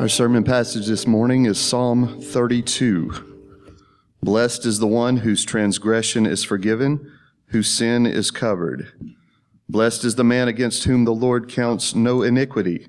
[0.00, 3.50] Our sermon passage this morning is Psalm 32.
[4.22, 7.10] Blessed is the one whose transgression is forgiven,
[7.46, 8.92] whose sin is covered.
[9.68, 12.86] Blessed is the man against whom the Lord counts no iniquity,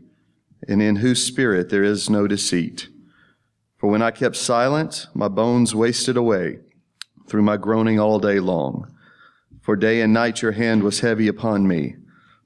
[0.67, 2.89] and in whose spirit there is no deceit.
[3.77, 6.59] For when I kept silent, my bones wasted away
[7.27, 8.85] through my groaning all day long.
[9.61, 11.95] For day and night your hand was heavy upon me.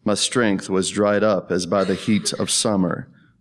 [0.05, 3.09] My strength was dried up as by the heat of summer.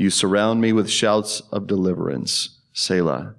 [0.00, 2.58] You surround me with shouts of deliverance.
[2.72, 3.34] Selah.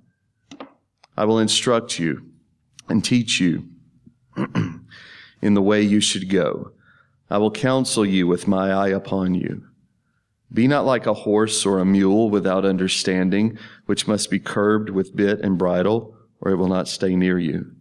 [1.17, 2.29] I will instruct you
[2.87, 3.67] and teach you
[5.41, 6.73] in the way you should go.
[7.31, 9.63] I will counsel you with my eye upon you.
[10.53, 15.15] Be not like a horse or a mule without understanding, which must be curbed with
[15.15, 17.71] bit and bridle, or it will not stay near you.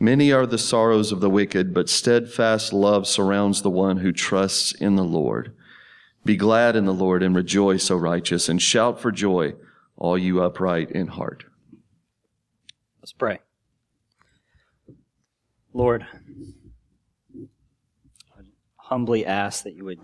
[0.00, 4.72] Many are the sorrows of the wicked, but steadfast love surrounds the one who trusts
[4.72, 5.54] in the Lord.
[6.28, 9.54] Be glad in the Lord and rejoice, O righteous, and shout for joy,
[9.96, 11.44] all you upright in heart.
[13.00, 13.38] Let's pray.
[15.72, 16.04] Lord,
[17.34, 18.42] I
[18.76, 20.00] humbly ask that you would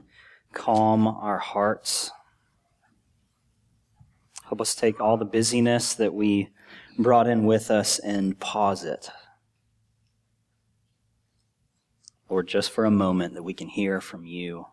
[0.54, 2.10] calm our hearts.
[4.44, 6.48] Help us take all the busyness that we
[6.98, 9.10] brought in with us and pause it.
[12.30, 14.68] Lord, just for a moment that we can hear from you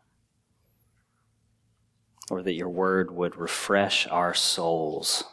[2.32, 5.26] or that your word would refresh our souls.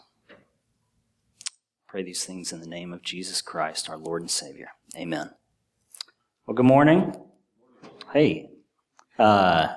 [1.87, 4.71] Pray these things in the name of Jesus Christ, our Lord and Savior.
[4.97, 5.31] Amen.
[6.45, 7.15] Well, good morning.
[8.13, 8.51] Hey.
[9.17, 9.69] Uh,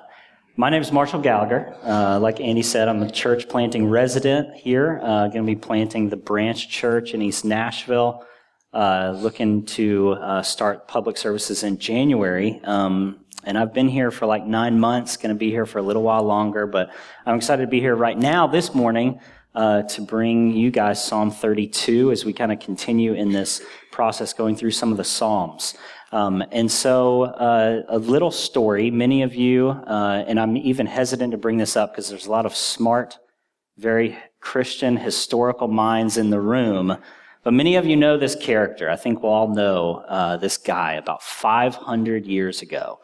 [0.56, 1.76] my name is Marshall Gallagher.
[1.84, 4.98] Uh, like Andy said, I'm a church planting resident here.
[5.00, 8.26] Uh, going to be planting the branch church in East Nashville.
[8.72, 12.60] Uh, looking to uh, start public services in January.
[12.64, 15.82] Um, and I've been here for like nine months, going to be here for a
[15.82, 16.90] little while longer, but
[17.26, 19.20] I'm excited to be here right now this morning
[19.54, 24.32] uh, to bring you guys Psalm 32 as we kind of continue in this process
[24.32, 25.74] going through some of the Psalms.
[26.12, 28.90] Um, and so, uh, a little story.
[28.90, 32.30] Many of you, uh, and I'm even hesitant to bring this up because there's a
[32.30, 33.18] lot of smart,
[33.78, 36.98] very Christian, historical minds in the room.
[37.44, 38.90] But many of you know this character.
[38.90, 43.00] I think we'll all know uh, this guy about 500 years ago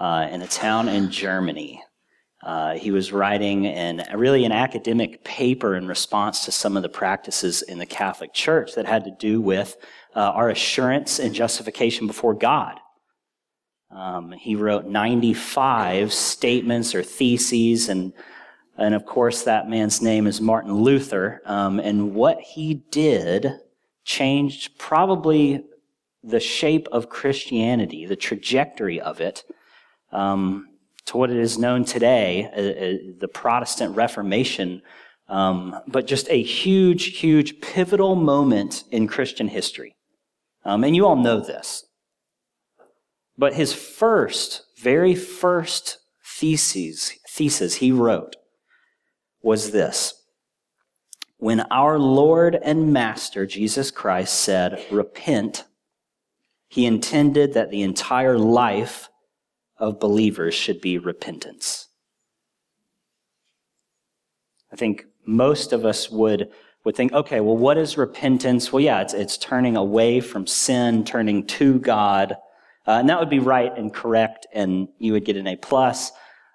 [0.00, 1.82] uh, in a town in Germany.
[2.42, 6.88] Uh, he was writing an, really an academic paper in response to some of the
[6.88, 9.76] practices in the Catholic Church that had to do with
[10.16, 12.80] uh, our assurance and justification before God.
[13.94, 18.14] Um, he wrote 95 statements or theses, and,
[18.78, 21.42] and of course, that man's name is Martin Luther.
[21.44, 23.52] Um, and what he did
[24.04, 25.64] changed probably
[26.22, 29.44] the shape of Christianity, the trajectory of it,
[30.12, 30.68] um,
[31.06, 34.82] to what it is known today, uh, uh, the Protestant Reformation,
[35.28, 39.96] um, but just a huge, huge pivotal moment in Christian history.
[40.64, 41.84] Um, and you all know this.
[43.38, 48.36] But his first, very first thesis, thesis he wrote
[49.42, 50.14] was this.
[51.38, 55.64] When our Lord and Master Jesus Christ said, repent,
[56.68, 59.09] he intended that the entire life
[59.80, 61.88] of believers should be repentance.
[64.72, 66.50] I think most of us would,
[66.84, 68.72] would think, okay, well, what is repentance?
[68.72, 72.36] Well, yeah, it's, it's turning away from sin, turning to God.
[72.86, 76.12] Uh, and that would be right and correct, and you would get an A plus.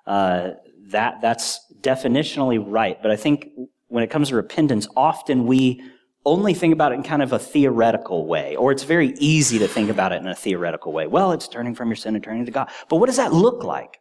[0.08, 0.52] Uh,
[0.88, 3.02] that, that's definitionally right.
[3.02, 3.50] But I think
[3.88, 5.82] when it comes to repentance, often we
[6.26, 9.68] only think about it in kind of a theoretical way, or it's very easy to
[9.68, 11.08] think about it in a theoretical way.
[11.08, 12.70] Well, it's turning from your sin and turning to God.
[12.90, 14.00] But what does that look like?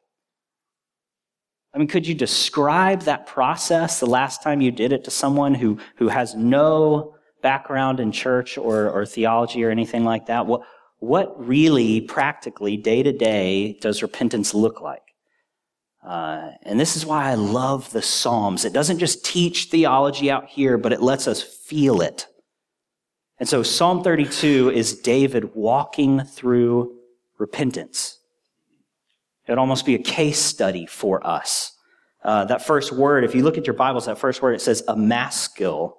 [1.74, 5.54] I mean, could you describe that process the last time you did it to someone
[5.54, 10.46] who, who has no background in church or, or theology or anything like that?
[10.46, 10.62] What,
[11.00, 15.02] what really, practically, day to day, does repentance look like?
[16.04, 18.64] Uh, and this is why I love the Psalms.
[18.64, 22.26] It doesn't just teach theology out here, but it lets us feel it.
[23.38, 26.96] And so Psalm 32 is David walking through
[27.38, 28.18] repentance.
[29.46, 31.72] It would almost be a case study for us.
[32.22, 34.82] Uh, that first word, if you look at your Bibles, that first word, it says
[34.88, 35.98] a maskil.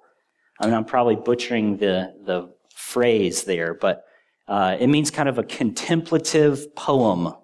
[0.60, 4.04] I mean, I'm probably butchering the, the phrase there, but
[4.48, 7.34] uh, it means kind of a contemplative poem.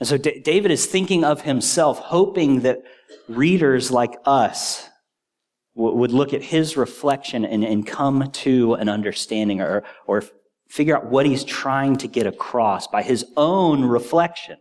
[0.00, 2.82] And so D- David is thinking of himself, hoping that
[3.28, 4.88] readers like us
[5.76, 10.24] w- would look at his reflection and, and come to an understanding or, or
[10.68, 14.56] figure out what he's trying to get across by his own reflection.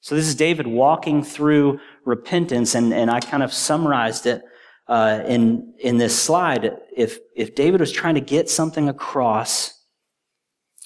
[0.00, 4.42] So this is David walking through repentance, and, and I kind of summarized it
[4.86, 6.76] uh, in in this slide.
[6.94, 9.72] If if David was trying to get something across,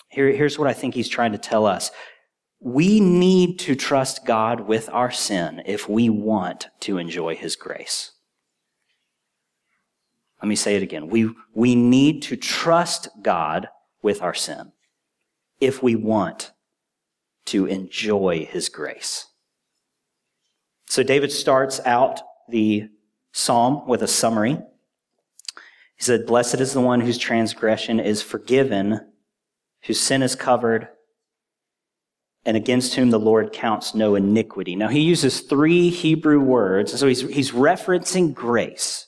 [0.08, 1.90] here, here's what I think he's trying to tell us.
[2.60, 8.12] We need to trust God with our sin if we want to enjoy his grace.
[10.42, 11.08] Let me say it again.
[11.08, 13.68] We, we need to trust God
[14.02, 14.72] with our sin
[15.60, 16.52] if we want
[17.46, 19.26] to enjoy his grace.
[20.86, 22.88] So David starts out the
[23.32, 24.58] psalm with a summary.
[25.96, 29.00] He said, Blessed is the one whose transgression is forgiven,
[29.82, 30.88] whose sin is covered,
[32.48, 34.74] and against whom the Lord counts no iniquity.
[34.74, 36.98] Now he uses three Hebrew words.
[36.98, 39.04] So he's, he's referencing grace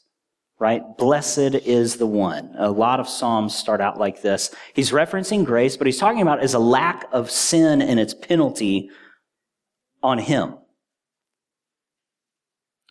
[0.60, 0.82] right?
[0.98, 2.54] Blessed is the one.
[2.58, 4.54] A lot of Psalms start out like this.
[4.74, 8.90] He's referencing grace, but he's talking about is a lack of sin and its penalty
[10.02, 10.58] on him.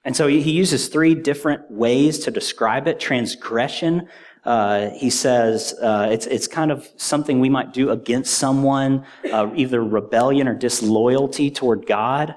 [0.04, 3.00] And so he uses three different ways to describe it.
[3.00, 4.08] Transgression,
[4.46, 9.50] uh, he says uh, it's, it's kind of something we might do against someone, uh,
[9.56, 12.36] either rebellion or disloyalty toward God,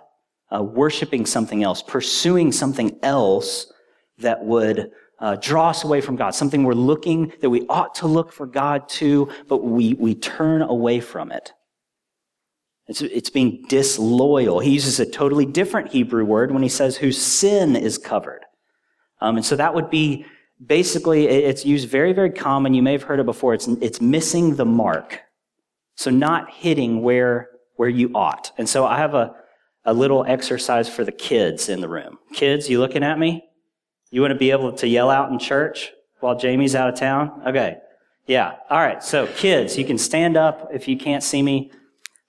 [0.54, 3.72] uh, worshiping something else, pursuing something else
[4.18, 4.90] that would
[5.20, 8.46] uh, draw us away from God, something we're looking, that we ought to look for
[8.46, 11.52] God to, but we, we turn away from it.
[12.88, 14.58] It's, it's being disloyal.
[14.58, 18.44] He uses a totally different Hebrew word when he says whose sin is covered.
[19.20, 20.26] Um, and so that would be
[20.66, 22.74] basically, it's used very, very common.
[22.74, 23.54] You may have heard it before.
[23.54, 25.20] It's, it's missing the mark.
[25.96, 28.52] So not hitting where, where you ought.
[28.58, 29.34] And so I have a,
[29.84, 32.18] a little exercise for the kids in the room.
[32.32, 33.44] Kids, you looking at me?
[34.10, 37.42] You want to be able to yell out in church while Jamie's out of town?
[37.46, 37.78] Okay.
[38.26, 38.54] Yeah.
[38.70, 39.02] All right.
[39.02, 41.72] So kids, you can stand up if you can't see me,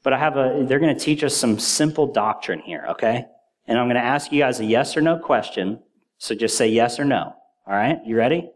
[0.02, 2.86] but I have a, they're going to teach us some simple doctrine here.
[2.90, 3.26] Okay.
[3.68, 5.80] And I'm going to ask you guys a yes or no question.
[6.18, 7.36] So just say yes or no.
[7.66, 8.00] All right.
[8.06, 8.50] You ready?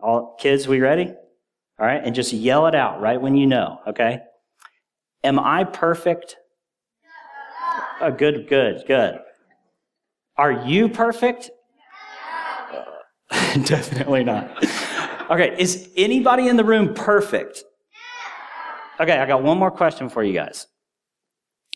[0.00, 1.12] All kids, we ready?
[1.78, 2.00] All right.
[2.02, 3.80] And just yell it out right when you know.
[3.86, 4.20] Okay.
[5.24, 6.36] Am I perfect?
[8.00, 9.18] Oh, good, good, good.
[10.36, 11.50] Are you perfect?
[13.30, 14.50] Definitely not.
[15.30, 17.64] Okay, is anybody in the room perfect?
[19.00, 20.66] Okay, I got one more question for you guys.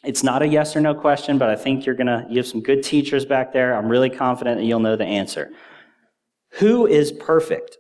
[0.04, 2.62] It's not a yes or no question, but I think you're gonna, you have some
[2.62, 3.74] good teachers back there.
[3.74, 5.50] I'm really confident that you'll know the answer.
[6.54, 7.78] Who is perfect?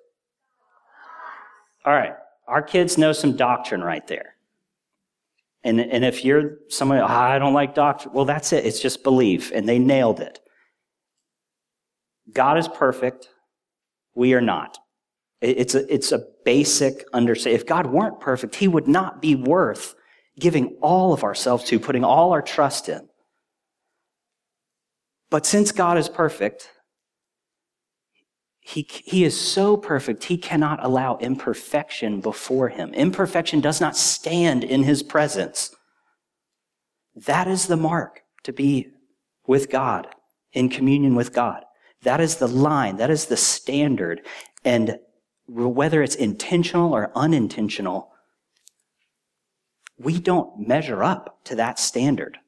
[1.84, 2.14] All right,
[2.46, 4.36] our kids know some doctrine right there.
[5.62, 8.64] And, and if you're somebody, oh, I don't like doctrine, well, that's it.
[8.64, 10.40] It's just belief, and they nailed it.
[12.32, 13.28] God is perfect.
[14.14, 14.78] We are not.
[15.40, 17.60] It's a, it's a basic understanding.
[17.60, 19.94] If God weren't perfect, he would not be worth
[20.38, 23.08] giving all of ourselves to, putting all our trust in.
[25.30, 26.68] But since God is perfect,
[28.60, 32.92] he, he is so perfect, he cannot allow imperfection before him.
[32.94, 35.74] Imperfection does not stand in his presence.
[37.16, 38.88] That is the mark to be
[39.46, 40.08] with God,
[40.52, 41.64] in communion with God.
[42.02, 42.96] That is the line.
[42.96, 44.20] That is the standard.
[44.64, 44.98] And
[45.48, 48.12] whether it's intentional or unintentional,
[49.98, 52.38] we don't measure up to that standard.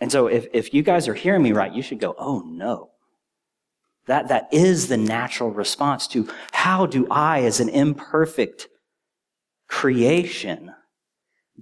[0.00, 2.90] And so if, if you guys are hearing me right, you should go, oh no.
[4.06, 8.68] That, that is the natural response to how do I, as an imperfect
[9.68, 10.72] creation,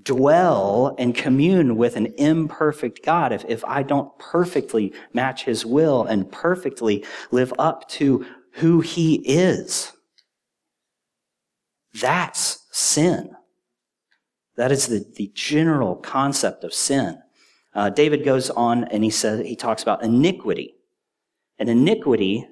[0.03, 6.05] dwell and commune with an imperfect God if, if I don't perfectly match his will
[6.05, 9.93] and perfectly live up to who he is.
[11.95, 13.31] That's sin.
[14.57, 17.21] That is the, the general concept of sin.
[17.75, 20.74] Uh, David goes on and he says, he talks about iniquity.
[21.59, 22.47] And iniquity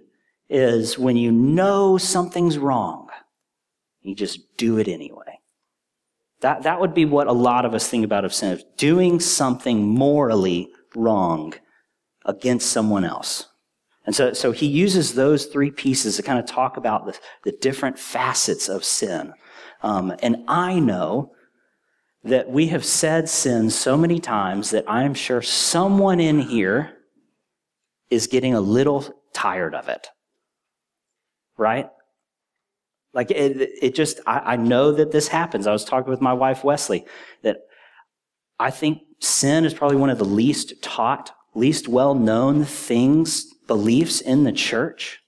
[0.48, 3.08] is when you know something's wrong,
[4.02, 5.40] you just do it anyway.
[6.40, 9.20] That, that would be what a lot of us think about of sin, of doing
[9.20, 11.54] something morally wrong
[12.24, 13.48] against someone else.
[14.04, 17.52] And so, so he uses those three pieces to kind of talk about the, the
[17.60, 19.32] different facets of sin.
[19.82, 21.32] Um, and I know
[22.24, 26.98] that we have said sin so many times that I am sure someone in here
[28.12, 30.08] is getting a little tired of it.
[31.56, 31.88] Right?
[33.14, 35.66] Like it, it just, I, I know that this happens.
[35.66, 37.06] I was talking with my wife, Wesley,
[37.42, 37.58] that
[38.58, 44.20] I think sin is probably one of the least taught, least well known things, beliefs
[44.20, 45.20] in the church.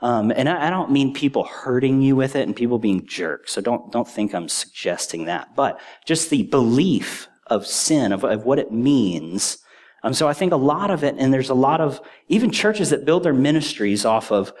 [0.00, 3.52] Um, and I, I, don't mean people hurting you with it and people being jerks.
[3.52, 5.56] So don't, don't think I'm suggesting that.
[5.56, 9.58] But just the belief of sin, of, of what it means.
[10.02, 12.90] Um, so I think a lot of it, and there's a lot of even churches
[12.90, 14.52] that build their ministries off of,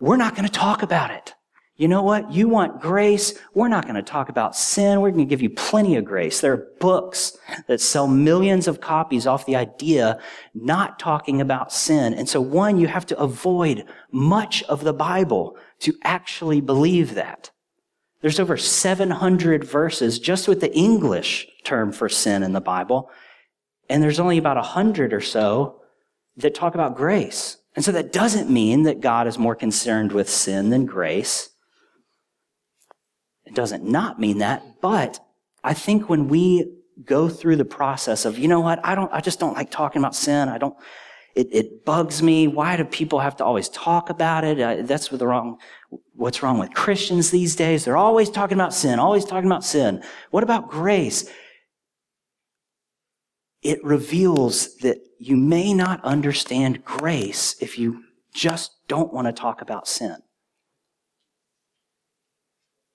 [0.00, 1.34] we're not going to talk about it.
[1.76, 2.30] You know what?
[2.30, 3.36] You want grace?
[3.52, 5.00] We're not going to talk about sin.
[5.00, 6.40] We're going to give you plenty of grace.
[6.40, 7.36] There are books
[7.66, 10.20] that sell millions of copies off the idea
[10.54, 12.14] not talking about sin.
[12.14, 17.50] And so one, you have to avoid much of the Bible to actually believe that.
[18.20, 23.10] There's over 700 verses just with the English term for sin in the Bible.
[23.88, 25.80] And there's only about a 100 or so
[26.36, 27.58] that talk about grace.
[27.76, 31.50] And so that doesn't mean that God is more concerned with sin than grace.
[33.44, 35.20] It doesn't not mean that, but
[35.62, 36.72] I think when we
[37.04, 40.00] go through the process of, you know what, I don't, I just don't like talking
[40.00, 40.48] about sin.
[40.48, 40.76] I don't,
[41.34, 42.46] it, it bugs me.
[42.46, 44.60] Why do people have to always talk about it?
[44.60, 45.58] Uh, that's what the wrong,
[46.14, 47.84] what's wrong with Christians these days.
[47.84, 50.02] They're always talking about sin, always talking about sin.
[50.30, 51.28] What about grace?
[53.64, 58.04] It reveals that you may not understand grace if you
[58.34, 60.18] just don't want to talk about sin.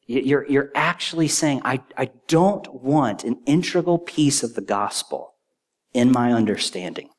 [0.06, 5.36] You're, you're actually saying, I, I don't want an integral piece of the gospel
[5.94, 7.10] in my understanding.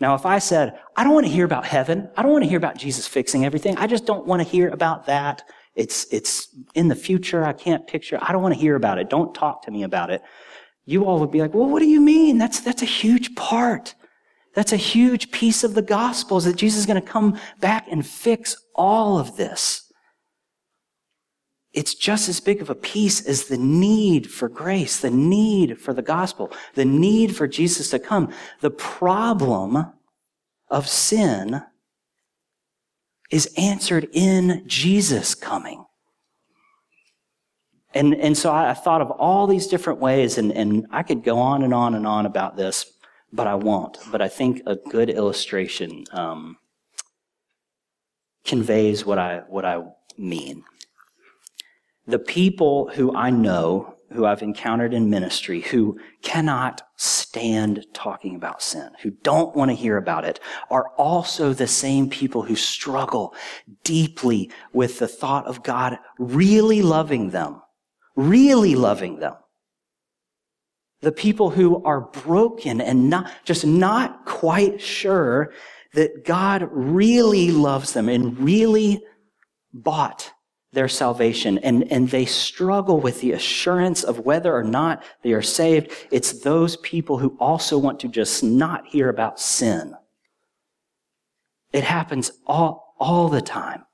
[0.00, 2.50] Now, if I said, I don't want to hear about heaven, I don't want to
[2.50, 5.42] hear about Jesus fixing everything, I just don't want to hear about that.
[5.74, 9.08] It's, it's in the future, I can't picture, I don't want to hear about it,
[9.08, 10.22] don't talk to me about it.
[10.86, 12.38] You all would be like, well, what do you mean?
[12.38, 13.94] That's, that's a huge part.
[14.54, 17.86] That's a huge piece of the gospel is that Jesus is going to come back
[17.90, 19.86] and fix all of this
[21.76, 25.92] it's just as big of a piece as the need for grace, the need for
[25.92, 28.32] the gospel, the need for Jesus to come.
[28.62, 29.92] The problem
[30.68, 31.62] of sin
[33.30, 35.84] is answered in Jesus coming.
[37.96, 41.24] And, and so I, I thought of all these different ways, and, and I could
[41.24, 42.92] go on and on and on about this,
[43.32, 43.98] but I won't.
[44.12, 46.58] But I think a good illustration um,
[48.44, 49.82] conveys what I, what I
[50.18, 50.62] mean
[52.08, 58.62] the people who I know, who I've encountered in ministry, who cannot stand talking about
[58.62, 60.38] sin, who don't want to hear about it,
[60.70, 63.34] are also the same people who struggle
[63.82, 67.60] deeply with the thought of God really loving them,
[68.16, 69.34] really loving them.
[71.02, 75.52] The people who are broken and not, just not quite sure
[75.92, 79.04] that God really loves them and really
[79.72, 80.32] bought
[80.72, 85.42] their salvation and, and they struggle with the assurance of whether or not they are
[85.42, 85.90] saved.
[86.10, 89.94] It's those people who also want to just not hear about sin.
[91.72, 93.85] It happens all, all the time.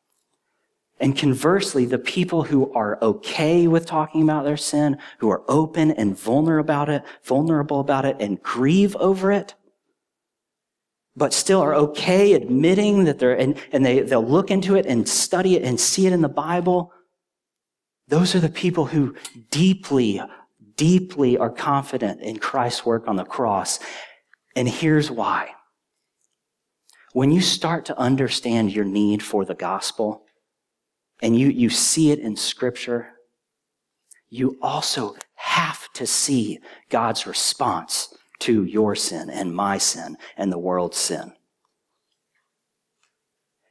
[1.02, 5.90] And conversely, the people who are okay with talking about their sin, who are open
[5.90, 9.56] and vulnerable about it, vulnerable about it and grieve over it,
[11.16, 15.08] but still are okay admitting that they're, and, and they, they'll look into it and
[15.08, 16.92] study it and see it in the Bible.
[18.06, 19.16] Those are the people who
[19.50, 20.22] deeply,
[20.76, 23.80] deeply are confident in Christ's work on the cross.
[24.54, 25.50] And here's why.
[27.12, 30.26] When you start to understand your need for the gospel
[31.22, 33.08] and you, you see it in scripture,
[34.28, 36.58] you also have to see
[36.90, 41.32] God's response to your sin and my sin and the world's sin.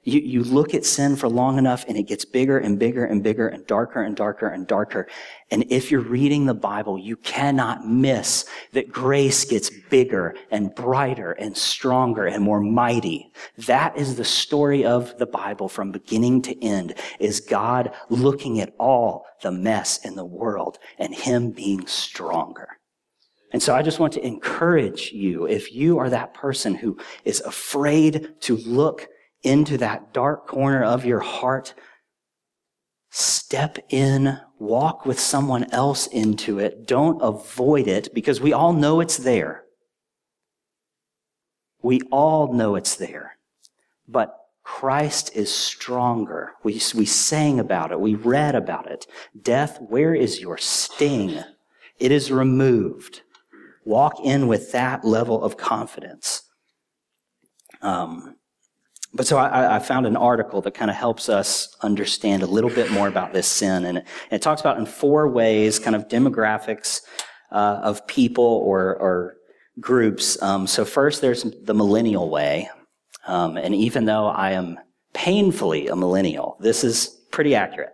[0.04, 3.22] You, you look at sin for long enough and it gets bigger and bigger and
[3.22, 5.08] bigger and darker and darker and darker.
[5.52, 11.34] And if you're reading the Bible, you cannot miss that grace gets bigger and brighter
[11.34, 13.32] and stronger and more mighty.
[13.60, 18.74] That is the story of the Bible from beginning to end is God looking at
[18.80, 22.70] all the mess in the world and him being stronger.
[23.52, 27.42] And so I just want to encourage you, if you are that person who is
[27.42, 29.08] afraid to look
[29.44, 31.74] into that dark corner of your heart,
[33.10, 36.88] step in, walk with someone else into it.
[36.88, 39.64] Don't avoid it because we all know it's there.
[41.82, 43.38] We all know it's there.
[44.08, 46.54] But Christ is stronger.
[46.64, 48.00] We, we sang about it.
[48.00, 49.08] We read about it.
[49.42, 51.44] Death, where is your sting?
[52.00, 53.22] It is removed.
[53.84, 56.44] Walk in with that level of confidence.
[57.82, 58.36] Um,
[59.14, 62.70] But so I, I found an article that kind of helps us understand a little
[62.70, 63.86] bit more about this sin.
[63.86, 67.02] And it, it talks about in four ways, kind of demographics
[67.52, 69.36] uh, of people or, or
[69.80, 70.42] groups.
[70.42, 72.70] Um, so first, there's the millennial way.
[73.28, 74.80] Um, and even though I am
[75.14, 77.92] painfully a millennial, this is pretty accurate.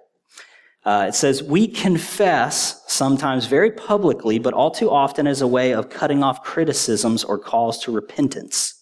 [0.86, 5.74] Uh, it says, We confess sometimes very publicly, but all too often as a way
[5.74, 8.77] of cutting off criticisms or calls to repentance.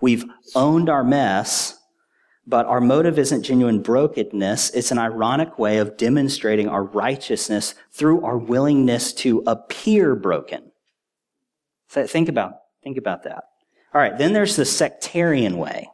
[0.00, 0.24] We've
[0.54, 1.78] owned our mess,
[2.46, 4.70] but our motive isn't genuine brokenness.
[4.70, 10.70] It's an ironic way of demonstrating our righteousness through our willingness to appear broken.
[11.88, 13.44] So think about, think about that.
[13.94, 14.16] All right.
[14.16, 15.88] Then there's the sectarian way.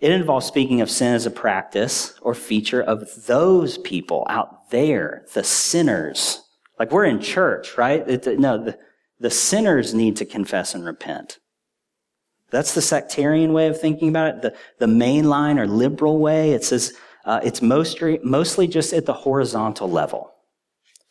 [0.00, 5.26] It involves speaking of sin as a practice or feature of those people out there,
[5.34, 6.42] the sinners.
[6.78, 8.08] Like we're in church, right?
[8.08, 8.78] It, no, the,
[9.18, 11.38] the sinners need to confess and repent.
[12.50, 14.42] That's the sectarian way of thinking about it.
[14.42, 19.12] The, the mainline or liberal way, it says uh, it's mostly, mostly just at the
[19.12, 20.32] horizontal level.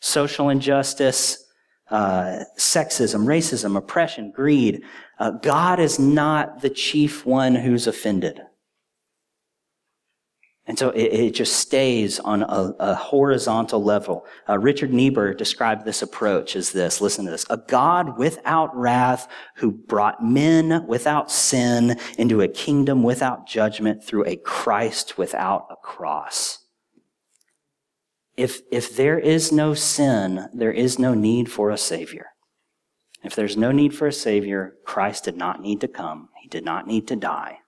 [0.00, 1.44] Social injustice,
[1.90, 4.82] uh, sexism, racism, oppression, greed.
[5.18, 8.40] Uh, God is not the chief one who's offended.
[10.70, 14.24] And so it, it just stays on a, a horizontal level.
[14.48, 17.00] Uh, Richard Niebuhr described this approach as this.
[17.00, 17.44] Listen to this.
[17.50, 24.24] A God without wrath who brought men without sin into a kingdom without judgment through
[24.26, 26.58] a Christ without a cross.
[28.36, 32.26] If, if there is no sin, there is no need for a savior.
[33.24, 36.28] If there's no need for a savior, Christ did not need to come.
[36.40, 37.58] He did not need to die.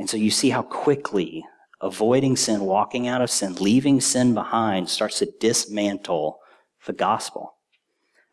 [0.00, 1.44] And so you see how quickly
[1.80, 6.38] avoiding sin, walking out of sin, leaving sin behind starts to dismantle
[6.86, 7.54] the gospel.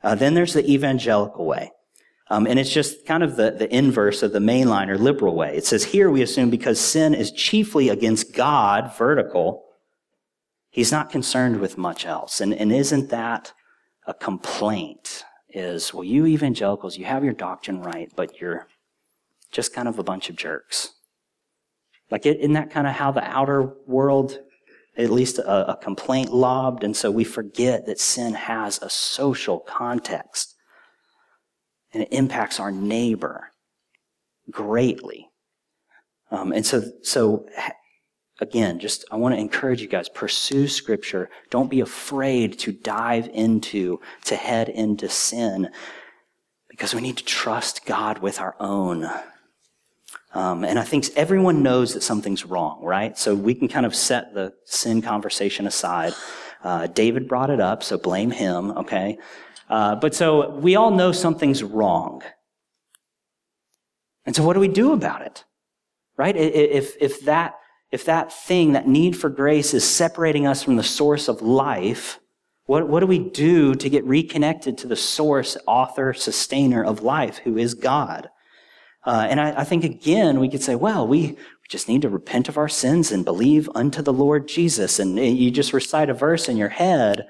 [0.03, 1.71] Uh, then there's the evangelical way.
[2.29, 5.55] Um, and it's just kind of the, the inverse of the mainline or liberal way.
[5.55, 9.63] It says here we assume because sin is chiefly against God, vertical,
[10.69, 12.41] he's not concerned with much else.
[12.41, 13.53] And, and isn't that
[14.05, 15.23] a complaint?
[15.49, 18.67] Is, well, you evangelicals, you have your doctrine right, but you're
[19.51, 20.91] just kind of a bunch of jerks.
[22.09, 24.39] Like, isn't that kind of how the outer world,
[24.97, 26.83] at least a, a complaint lobbed?
[26.83, 30.55] And so we forget that sin has a social context
[31.93, 33.51] and it impacts our neighbor
[34.49, 35.29] greatly.
[36.31, 37.47] Um, and so, so
[38.39, 41.29] again, just I want to encourage you guys: pursue Scripture.
[41.49, 45.69] Don't be afraid to dive into, to head into sin,
[46.69, 49.09] because we need to trust God with our own
[50.37, 53.17] um, and I think everyone knows that something's wrong, right?
[53.17, 56.13] So we can kind of set the sin conversation aside.
[56.63, 59.17] Uh, David brought it up, so blame him, okay?
[59.67, 62.21] Uh, but so we all know something's wrong.
[64.27, 65.43] And so what do we do about it?
[66.17, 66.35] Right?
[66.35, 67.55] If, if that,
[67.91, 72.19] if that thing, that need for grace is separating us from the source of life,
[72.67, 77.39] what, what do we do to get reconnected to the source, author, sustainer of life,
[77.39, 78.29] who is God?
[79.07, 81.37] Uh, and I, I, think again, we could say, well, we, we
[81.69, 84.99] just need to repent of our sins and believe unto the Lord Jesus.
[84.99, 87.25] And you just recite a verse in your head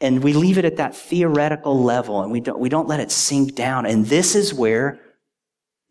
[0.00, 3.12] and we leave it at that theoretical level and we don't, we don't let it
[3.12, 3.86] sink down.
[3.86, 5.00] And this is where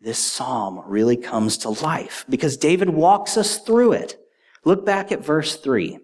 [0.02, 4.20] this psalm really comes to life because David walks us through it.
[4.66, 5.94] Look back at verse three.
[5.94, 6.02] It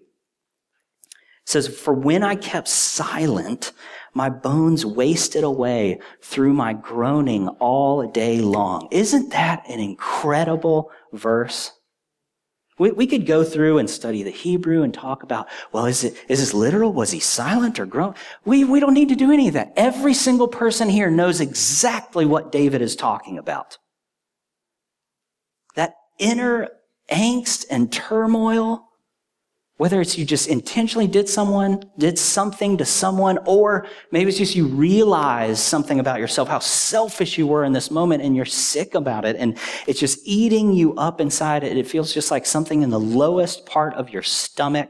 [1.45, 3.73] says, For when I kept silent,
[4.13, 8.87] my bones wasted away through my groaning all day long.
[8.91, 11.71] Isn't that an incredible verse?
[12.79, 16.15] We, we could go through and study the Hebrew and talk about, well, is it,
[16.27, 16.91] is this literal?
[16.91, 18.15] Was he silent or groan?
[18.45, 19.73] We, we don't need to do any of that.
[19.75, 23.77] Every single person here knows exactly what David is talking about.
[25.75, 26.69] That inner
[27.11, 28.87] angst and turmoil
[29.83, 34.55] whether it's you just intentionally did someone, did something to someone, or maybe it's just
[34.55, 38.95] you realize something about yourself, how selfish you were in this moment and you're sick
[38.95, 41.75] about it and it's just eating you up inside it.
[41.75, 44.87] It feels just like something in the lowest part of your stomach.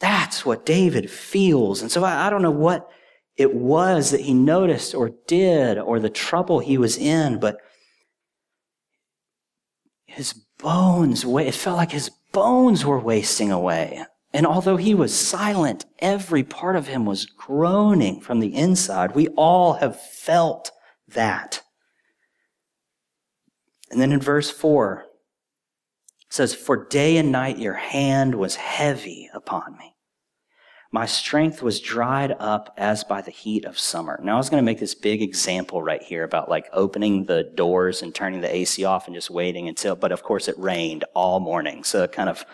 [0.00, 1.82] That's what David feels.
[1.82, 2.90] And so I, I don't know what
[3.36, 7.58] it was that he noticed or did or the trouble he was in, but
[10.06, 14.04] his bones, it felt like his bones were wasting away.
[14.32, 19.14] And although he was silent, every part of him was groaning from the inside.
[19.14, 20.70] We all have felt
[21.08, 21.62] that.
[23.90, 25.04] And then in verse 4,
[26.26, 29.94] it says, For day and night your hand was heavy upon me.
[30.90, 34.18] My strength was dried up as by the heat of summer.
[34.22, 37.42] Now, I was going to make this big example right here about like opening the
[37.42, 41.04] doors and turning the AC off and just waiting until, but of course it rained
[41.14, 41.84] all morning.
[41.84, 42.46] So it kind of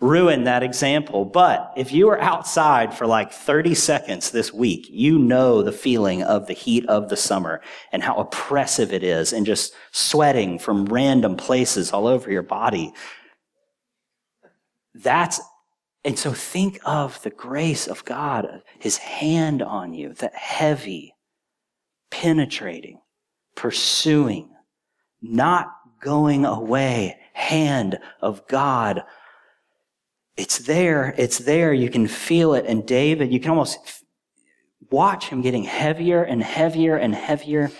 [0.00, 1.24] ruined that example.
[1.24, 6.22] But if you were outside for like 30 seconds this week, you know the feeling
[6.22, 10.84] of the heat of the summer and how oppressive it is and just sweating from
[10.84, 12.92] random places all over your body.
[14.94, 15.40] That's
[16.04, 21.14] and so think of the grace of God, his hand on you, that heavy,
[22.10, 23.00] penetrating,
[23.54, 24.50] pursuing,
[25.20, 29.02] not going away hand of God.
[30.36, 31.14] It's there.
[31.16, 31.72] It's there.
[31.72, 32.66] You can feel it.
[32.66, 34.02] And David, you can almost
[34.90, 37.70] watch him getting heavier and heavier and heavier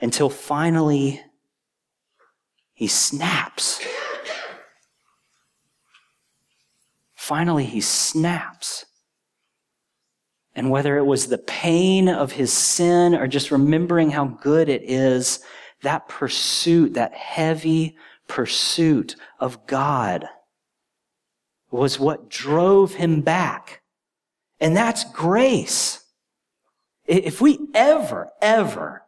[0.00, 1.20] until finally
[2.74, 3.84] he snaps.
[7.26, 8.86] Finally, he snaps.
[10.54, 14.84] And whether it was the pain of his sin or just remembering how good it
[14.84, 15.40] is,
[15.82, 17.96] that pursuit, that heavy
[18.28, 20.28] pursuit of God
[21.72, 23.82] was what drove him back.
[24.60, 26.04] And that's grace.
[27.06, 29.02] If we ever, ever,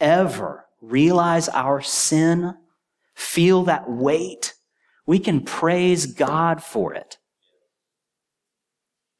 [0.00, 2.52] ever realize our sin,
[3.14, 4.54] feel that weight,
[5.06, 7.16] we can praise God for it.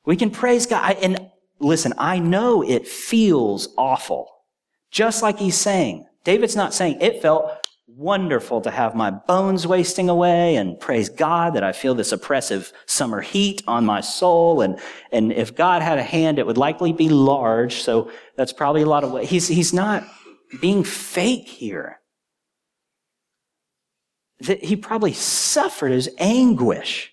[0.04, 0.96] We can praise God.
[1.02, 4.28] And listen, I know it feels awful.
[4.90, 6.06] Just like he's saying.
[6.24, 7.52] David's not saying it felt
[7.86, 12.72] wonderful to have my bones wasting away and praise God that I feel this oppressive
[12.86, 14.62] summer heat on my soul.
[14.62, 14.78] And,
[15.12, 17.82] and if God had a hand, it would likely be large.
[17.82, 20.04] So that's probably a lot of, what he's, he's not
[20.60, 22.00] being fake here.
[24.40, 27.12] That he probably suffered his anguish.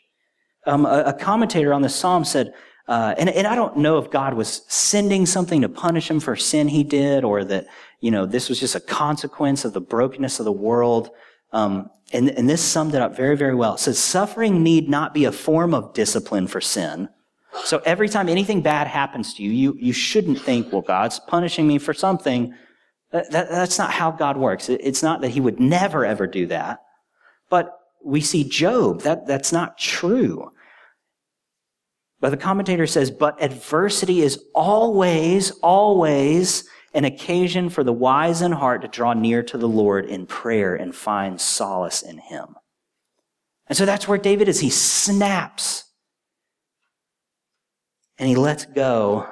[0.66, 2.54] Um, a, a commentator on the Psalm said,
[2.88, 6.36] uh, and, and I don't know if God was sending something to punish him for
[6.36, 7.68] sin he did, or that,
[8.00, 11.10] you know, this was just a consequence of the brokenness of the world.
[11.52, 13.76] Um, and, and this summed it up very, very well.
[13.76, 17.10] It says, suffering need not be a form of discipline for sin.
[17.66, 21.68] So every time anything bad happens to you, you, you shouldn't think, well, God's punishing
[21.68, 22.54] me for something.
[23.12, 24.70] That, that, that's not how God works.
[24.70, 26.80] It, it's not that he would never, ever do that.
[27.50, 27.74] But
[28.04, 30.52] we see Job, that, that's not true.
[32.20, 38.54] But the commentator says, but adversity is always, always an occasion for the wise in
[38.54, 42.56] heart to draw near to the Lord in prayer and find solace in him.
[43.68, 44.62] And so that's where David is.
[44.62, 45.84] He snaps
[48.18, 49.28] and he lets go.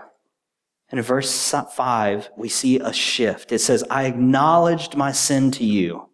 [0.89, 3.51] And in verse 5, we see a shift.
[3.51, 6.09] It says, I acknowledged my sin to you.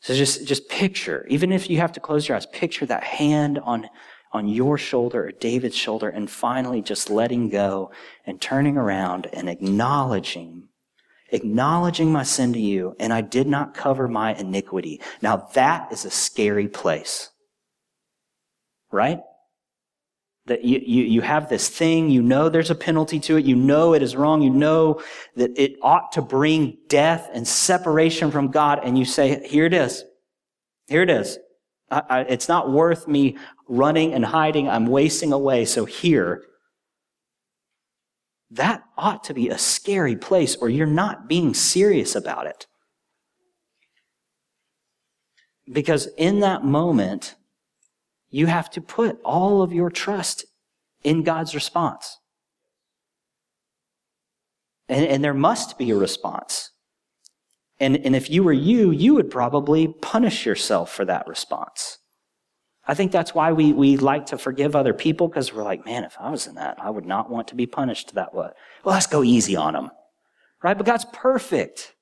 [0.00, 3.58] So just, just picture, even if you have to close your eyes, picture that hand
[3.58, 3.88] on
[4.34, 7.92] on your shoulder or David's shoulder and finally just letting go
[8.26, 10.68] and turning around and acknowledging,
[11.30, 15.00] acknowledging my sin to you and I did not cover my iniquity.
[15.22, 17.30] Now that is a scary place.
[18.90, 19.20] Right?
[20.46, 23.56] That you, you, you have this thing, you know there's a penalty to it, you
[23.56, 25.00] know it is wrong, you know
[25.36, 29.72] that it ought to bring death and separation from God, and you say, here it
[29.72, 30.04] is.
[30.86, 31.38] Here it is.
[31.94, 33.36] I, I, it's not worth me
[33.68, 34.68] running and hiding.
[34.68, 35.64] I'm wasting away.
[35.64, 36.42] So here,
[38.50, 42.66] that ought to be a scary place or you're not being serious about it.
[45.72, 47.36] Because in that moment,
[48.28, 50.44] you have to put all of your trust
[51.02, 52.18] in God's response.
[54.88, 56.70] And, and, there must be a response.
[57.80, 61.98] And, and if you were you, you would probably punish yourself for that response.
[62.86, 66.04] I think that's why we, we like to forgive other people because we're like, man,
[66.04, 68.48] if I was in that, I would not want to be punished that way.
[68.84, 69.90] Well, let's go easy on them.
[70.62, 70.76] Right?
[70.76, 71.94] But God's perfect.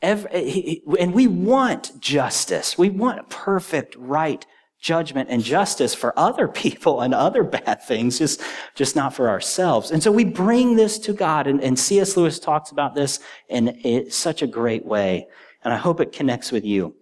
[0.00, 2.76] Every, and we want justice.
[2.76, 4.44] We want perfect, right
[4.82, 8.42] judgment and justice for other people and other bad things, just,
[8.74, 9.92] just not for ourselves.
[9.92, 12.16] And so we bring this to God, and, and C.S.
[12.16, 15.28] Lewis talks about this in such a great way.
[15.64, 16.96] And I hope it connects with you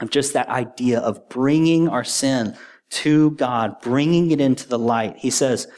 [0.00, 2.56] of just that idea of bringing our sin
[2.90, 5.18] to God, bringing it into the light.
[5.18, 5.68] He says,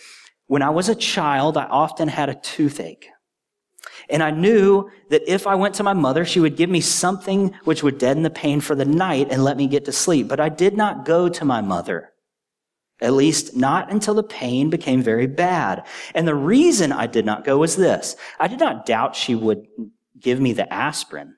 [0.47, 3.09] when I was a child, I often had a toothache.
[4.11, 7.55] And I knew that if I went to my mother, she would give me something
[7.65, 10.29] which would deaden the pain for the night and let me get to sleep.
[10.29, 12.11] But I did not go to my mother.
[13.01, 15.87] At least not until the pain became very bad.
[16.15, 18.17] And the reason I did not go was this.
[18.39, 19.67] I did not doubt she would
[20.19, 21.37] give me the aspirin.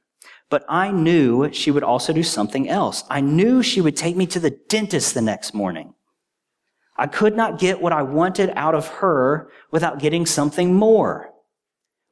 [0.48, 3.04] But I knew she would also do something else.
[3.10, 5.94] I knew she would take me to the dentist the next morning.
[6.96, 11.30] I could not get what I wanted out of her without getting something more,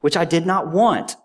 [0.05, 1.17] which I did not want.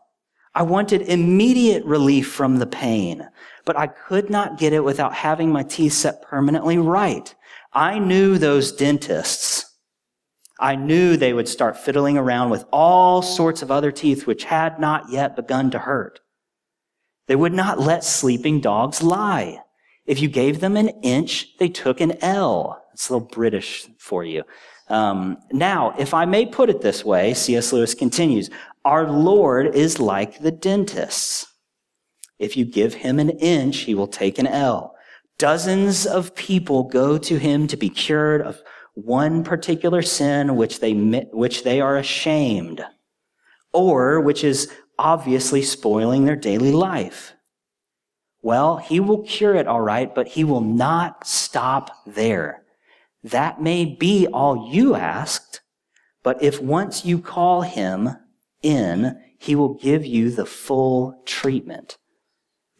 [0.56, 3.28] I wanted immediate relief from the pain,
[3.66, 7.36] but I could not get it without having my teeth set permanently right.
[7.74, 9.66] I knew those dentists.
[10.62, 14.80] I knew they would start fiddling around with all sorts of other teeth which had
[14.80, 16.22] not yet begun to hurt.
[17.28, 19.60] They would not let sleeping dogs lie.
[20.06, 22.82] If you gave them an inch, they took an ell.
[22.94, 24.46] It's a little British for you.
[24.90, 27.72] Um, now, if I may put it this way, C.S.
[27.72, 28.50] Lewis continues,
[28.86, 31.48] our Lord is like the dentists.
[32.38, 34.96] If you give him an inch, he will take an ell.
[35.38, 38.62] Dozens of people go to him to be cured of
[38.94, 42.84] one particular sin which they, which they are ashamed,
[43.74, 47.34] or which is obviously spoiling their daily life.
[48.42, 52.64] Well, he will cure it all right, but he will not stop there.
[53.24, 55.62] That may be all you asked,
[56.24, 58.10] but if once you call him
[58.62, 61.98] in, he will give you the full treatment.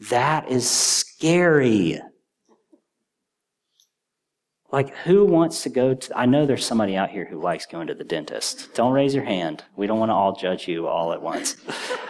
[0.08, 2.00] That is scary.
[4.72, 6.18] Like, who wants to go to?
[6.18, 8.72] I know there's somebody out here who likes going to the dentist.
[8.74, 9.64] Don't raise your hand.
[9.76, 11.56] We don't want to all judge you all at once.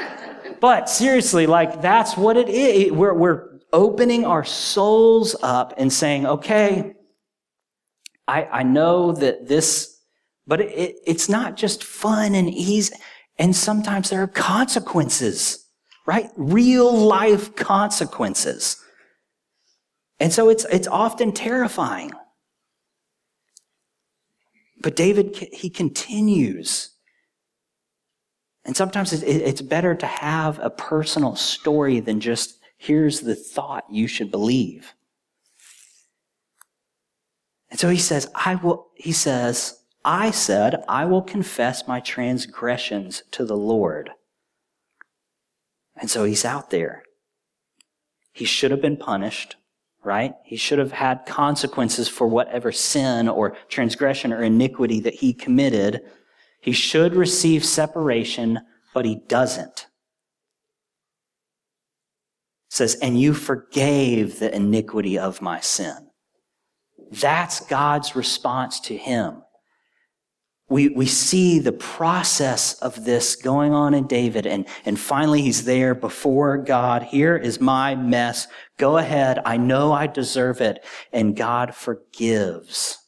[0.60, 2.92] but seriously, like, that's what it is.
[2.92, 6.92] We're, we're opening our souls up and saying, okay,
[8.28, 9.98] I, I know that this,
[10.46, 12.94] but it, it's not just fun and easy.
[13.40, 15.64] And sometimes there are consequences,
[16.06, 16.30] right?
[16.36, 18.76] Real life consequences.
[20.20, 22.12] And so it's, it's often terrifying.
[24.82, 26.90] But David, he continues.
[28.66, 34.06] And sometimes it's better to have a personal story than just, here's the thought you
[34.06, 34.92] should believe.
[37.70, 43.22] And so he says, I will, he says, I said, I will confess my transgressions
[43.32, 44.10] to the Lord.
[45.96, 47.02] And so he's out there.
[48.32, 49.56] He should have been punished
[50.02, 50.34] right?
[50.44, 56.00] He should have had consequences for whatever sin or transgression or iniquity that he committed.
[56.60, 58.60] He should receive separation,
[58.94, 59.86] but he doesn't.
[62.68, 66.10] It says, and you forgave the iniquity of my sin.
[67.10, 69.42] That's God's response to him
[70.70, 75.64] we, we see the process of this going on in David, and, and finally he's
[75.64, 77.02] there before God.
[77.02, 78.46] Here is my mess.
[78.78, 79.40] Go ahead.
[79.44, 80.84] I know I deserve it.
[81.12, 82.98] And God forgives.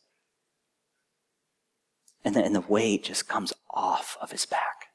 [2.24, 4.88] And the, and the weight just comes off of his back.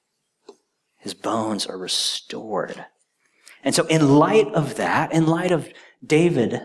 [0.97, 2.85] His bones are restored.
[3.63, 5.69] And so, in light of that, in light of
[6.05, 6.61] David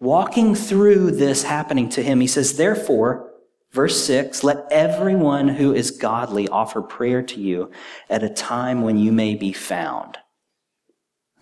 [0.00, 3.30] walking through this happening to him, he says, Therefore,
[3.74, 7.72] Verse 6 Let everyone who is godly offer prayer to you
[8.08, 10.16] at a time when you may be found.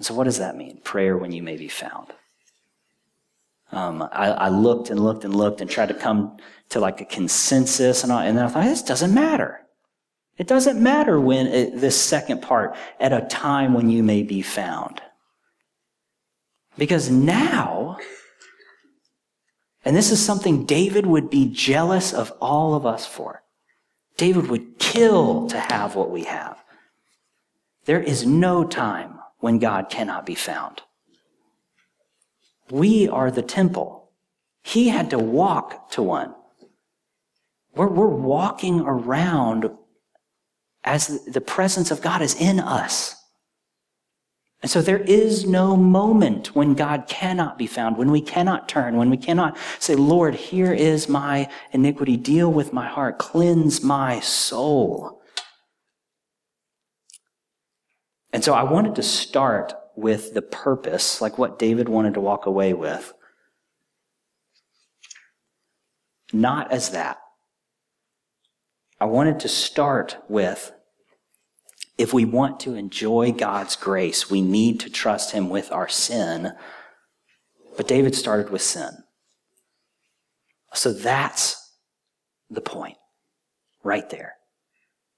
[0.01, 0.81] So, what does that mean?
[0.83, 2.09] Prayer when you may be found.
[3.71, 6.37] Um, I, I, looked and looked and looked and tried to come
[6.71, 9.61] to like a consensus, and, all, and I thought, this doesn't matter.
[10.37, 14.43] It doesn't matter when it, this second part, at a time when you may be
[14.43, 15.01] found.
[16.77, 17.99] Because now,
[19.85, 23.43] and this is something David would be jealous of all of us for.
[24.17, 26.63] David would kill to have what we have.
[27.85, 30.83] There is no time when God cannot be found.
[32.71, 34.11] We are the temple.
[34.63, 36.35] He had to walk to one.
[37.75, 39.71] We're, we're walking around
[40.85, 43.22] as the presence of God is in us.
[44.63, 48.97] And so there is no moment when God cannot be found, when we cannot turn,
[48.97, 52.17] when we cannot say, Lord, here is my iniquity.
[52.17, 53.19] Deal with my heart.
[53.19, 55.21] Cleanse my soul.
[58.33, 62.47] And so I wanted to start with the purpose, like what David wanted to walk
[62.47, 63.13] away with.
[66.33, 67.19] Not as that.
[69.01, 70.73] I wanted to start with
[71.99, 76.53] if we want to enjoy God's grace, we need to trust Him with our sin.
[77.77, 78.91] But David started with sin.
[80.75, 81.73] So that's
[82.51, 82.97] the point
[83.83, 84.35] right there.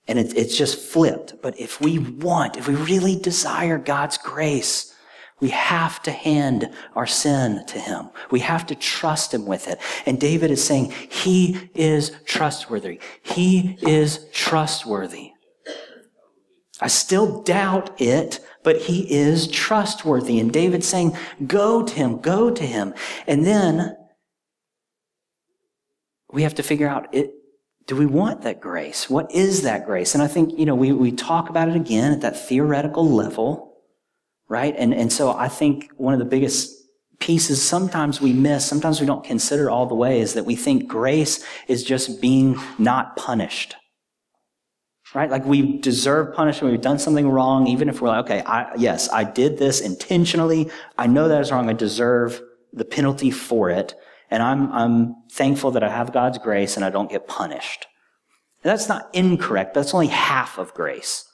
[0.06, 1.40] And it, it's just flipped.
[1.42, 4.94] But if we want, if we really desire God's grace,
[5.40, 8.10] we have to hand our sin to him.
[8.30, 9.78] We have to trust him with it.
[10.06, 13.00] And David is saying, he is trustworthy.
[13.22, 15.33] He is trustworthy.
[16.80, 20.40] I still doubt it, but he is trustworthy.
[20.40, 22.94] And David's saying, go to him, go to him.
[23.26, 23.96] And then
[26.32, 27.32] we have to figure out it,
[27.86, 29.08] do we want that grace?
[29.08, 30.14] What is that grace?
[30.14, 33.76] And I think, you know, we, we talk about it again at that theoretical level,
[34.48, 34.74] right?
[34.76, 36.74] And, and so I think one of the biggest
[37.20, 40.88] pieces sometimes we miss, sometimes we don't consider all the way is that we think
[40.88, 43.76] grace is just being not punished.
[45.14, 45.30] Right?
[45.30, 46.72] Like we deserve punishment.
[46.72, 50.70] We've done something wrong, even if we're like, okay, I, yes, I did this intentionally.
[50.98, 51.70] I know that is wrong.
[51.70, 53.94] I deserve the penalty for it.
[54.30, 57.86] And I'm, I'm thankful that I have God's grace and I don't get punished.
[58.62, 61.28] And that's not incorrect, that's only half of grace.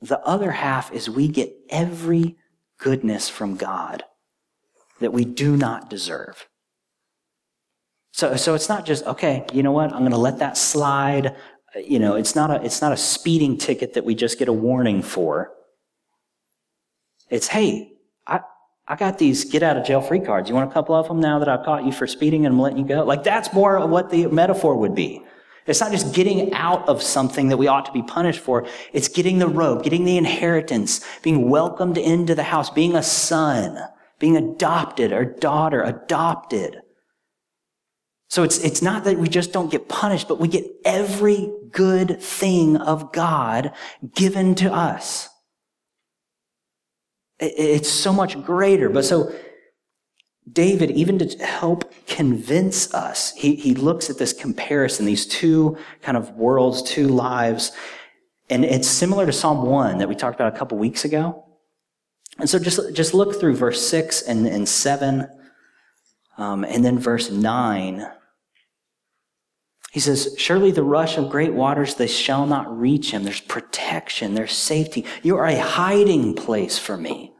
[0.00, 2.36] The other half is we get every
[2.78, 4.04] goodness from God
[5.00, 6.46] that we do not deserve.
[8.12, 9.92] So, so it's not just, okay, you know what?
[9.92, 11.36] I'm going to let that slide.
[11.76, 14.52] You know, it's not a, it's not a speeding ticket that we just get a
[14.52, 15.52] warning for.
[17.28, 17.92] It's, hey,
[18.26, 18.40] I,
[18.88, 20.48] I got these get out of jail free cards.
[20.48, 22.60] You want a couple of them now that I've caught you for speeding and I'm
[22.60, 23.04] letting you go?
[23.04, 25.22] Like that's more of what the metaphor would be.
[25.66, 28.66] It's not just getting out of something that we ought to be punished for.
[28.92, 33.78] It's getting the robe, getting the inheritance, being welcomed into the house, being a son,
[34.18, 36.80] being adopted or daughter, adopted.
[38.30, 42.22] So it's, it's not that we just don't get punished, but we get every good
[42.22, 43.72] thing of God
[44.14, 45.28] given to us.
[47.40, 48.88] It's so much greater.
[48.88, 49.34] But so
[50.50, 56.16] David, even to help convince us, he, he looks at this comparison, these two kind
[56.16, 57.72] of worlds, two lives.
[58.48, 61.44] And it's similar to Psalm 1 that we talked about a couple weeks ago.
[62.38, 65.28] And so just, just look through verse 6 and, and 7,
[66.38, 68.06] um, and then verse 9.
[69.90, 73.24] He says, Surely the rush of great waters, they shall not reach him.
[73.24, 75.04] There's protection, there's safety.
[75.22, 77.32] You are a hiding place for me.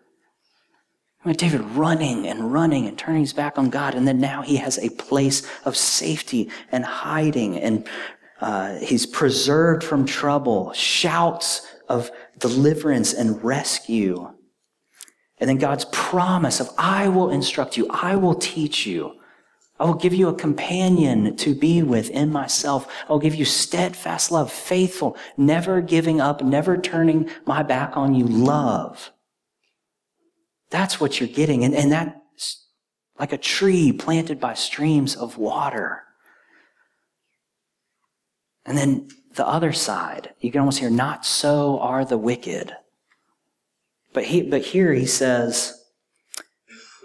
[1.36, 4.78] David running and running and turning his back on God, and then now he has
[4.78, 7.86] a place of safety and hiding, and
[8.40, 14.32] uh, he's preserved from trouble, shouts of deliverance and rescue.
[15.38, 19.19] And then God's promise of, I will instruct you, I will teach you.
[19.80, 22.86] I will give you a companion to be with in myself.
[23.08, 28.14] I will give you steadfast love, faithful, never giving up, never turning my back on
[28.14, 29.10] you, love.
[30.68, 31.64] That's what you're getting.
[31.64, 32.66] And, and that's
[33.18, 36.02] like a tree planted by streams of water.
[38.66, 42.76] And then the other side, you can almost hear, not so are the wicked.
[44.12, 45.79] But, he, but here he says,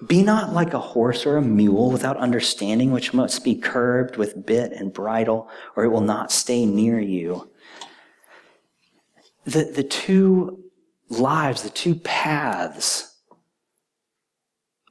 [0.05, 4.45] be not like a horse or a mule without understanding, which must be curbed with
[4.45, 7.49] bit and bridle, or it will not stay near you.
[9.45, 10.63] The, the two
[11.09, 13.15] lives, the two paths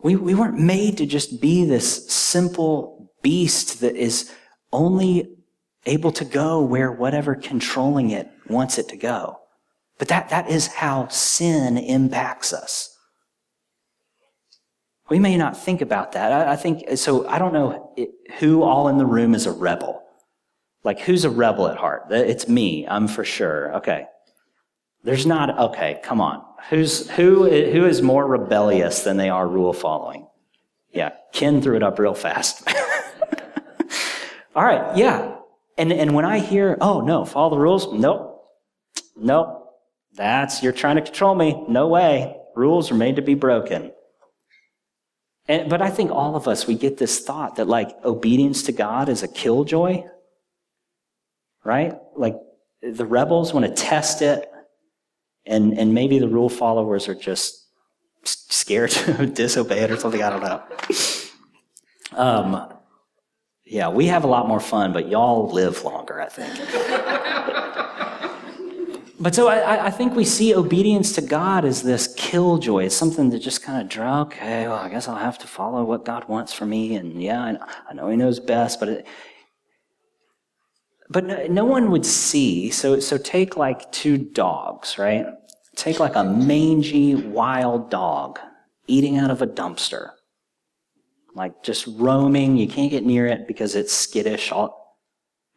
[0.05, 4.31] we, we weren't made to just be this simple beast that is
[4.71, 5.35] only
[5.87, 9.41] able to go where whatever controlling it wants it to go.
[9.99, 12.94] But that, that is how sin impacts us.
[15.11, 16.33] We may not think about that.
[16.33, 17.95] I, I think, so I don't know
[18.39, 20.03] who all in the room is a rebel.
[20.83, 22.07] Like, who's a rebel at heart?
[22.11, 23.77] It's me, I'm for sure.
[23.77, 24.07] Okay.
[25.03, 26.43] There's not, okay, come on.
[26.71, 30.27] Who's, who, who is more rebellious than they are rule following?
[30.93, 32.67] Yeah, Ken threw it up real fast.
[34.55, 35.37] All right, yeah.
[35.77, 38.47] And, and when I hear, oh no, follow the rules, nope,
[39.17, 39.65] nope,
[40.15, 41.65] that's, you're trying to control me.
[41.69, 42.37] No way.
[42.55, 43.93] Rules are made to be broken.
[45.47, 48.73] And, but I think all of us, we get this thought that like obedience to
[48.73, 50.05] God is a killjoy,
[51.65, 51.95] right?
[52.17, 52.37] Like
[52.83, 54.51] the rebels want to test it
[55.47, 57.67] and, and maybe the rule followers are just
[58.25, 60.23] scared to disobey it or something.
[60.23, 60.63] I don't know.
[62.17, 62.73] Um,
[63.67, 66.55] yeah, we have a lot more fun, but y'all live longer, I think.
[69.25, 72.85] But so I, I, think we see obedience to God as this killjoy.
[72.85, 75.83] It's something that just kind of draw, okay, well, I guess I'll have to follow
[75.83, 76.95] what God wants for me.
[76.97, 77.57] And yeah, I,
[77.89, 79.07] I know He knows best, but it,
[81.09, 82.69] but no, no one would see.
[82.69, 85.25] So, so take like two dogs, right?
[85.75, 88.39] Take like a mangy wild dog
[88.89, 90.11] eating out of a dumpster.
[91.35, 92.59] Like just roaming.
[92.59, 94.53] You can't get near it because it's skittish.
[94.53, 94.99] All...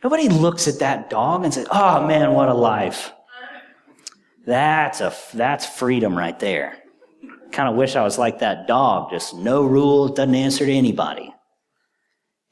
[0.06, 3.12] Nobody looks at that dog and says, oh man, what a life.
[4.48, 6.78] That's a, that's freedom right there.
[7.52, 9.12] Kind of wish I was like that dog.
[9.12, 11.34] Just no rules, doesn't answer to anybody.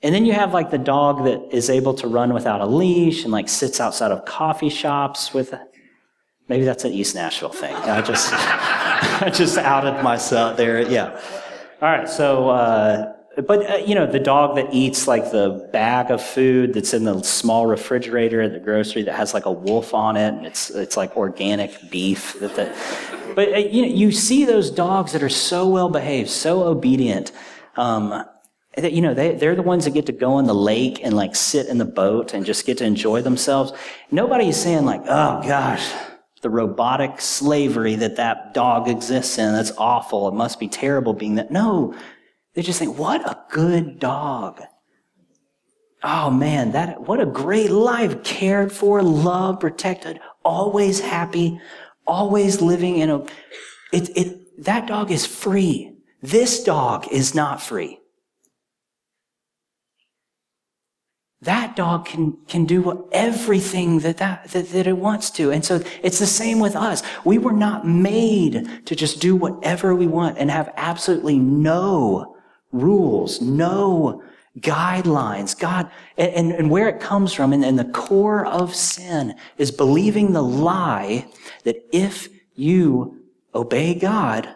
[0.03, 3.23] And then you have like the dog that is able to run without a leash
[3.23, 5.53] and like sits outside of coffee shops with,
[6.49, 7.73] maybe that's an East Nashville thing.
[7.73, 10.81] I just, I just outed myself there.
[10.81, 11.17] Yeah.
[11.81, 12.09] All right.
[12.09, 16.73] So, uh, but uh, you know, the dog that eats like the bag of food
[16.73, 20.33] that's in the small refrigerator at the grocery that has like a wolf on it,
[20.33, 22.39] and it's it's like organic beef.
[22.39, 26.29] That the, but uh, you know, you see those dogs that are so well behaved,
[26.29, 27.31] so obedient.
[27.75, 28.25] Um,
[28.77, 31.15] that you know they, they're the ones that get to go in the lake and
[31.15, 33.71] like sit in the boat and just get to enjoy themselves
[34.11, 35.93] nobody is saying like oh gosh
[36.41, 41.35] the robotic slavery that that dog exists in that's awful it must be terrible being
[41.35, 41.95] that no
[42.55, 44.61] they just think, what a good dog.
[46.03, 48.23] Oh man, that, what a great life.
[48.23, 51.59] Cared for, loved, protected, always happy,
[52.07, 53.19] always living in a,
[53.91, 55.97] it, it, that dog is free.
[56.21, 57.99] This dog is not free.
[61.45, 65.51] that dog can, can do everything that, that, that, that, it wants to.
[65.51, 67.03] And so it's the same with us.
[67.23, 72.34] We were not made to just do whatever we want and have absolutely no
[72.81, 74.23] rules, no
[74.59, 75.57] guidelines.
[75.57, 80.33] God, and, and where it comes from, and, and the core of sin is believing
[80.33, 81.27] the lie
[81.63, 83.21] that if you
[83.53, 84.53] obey God,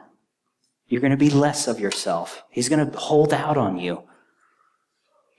[0.87, 2.43] you're going to be less of yourself.
[2.49, 4.03] He's going to hold out on you.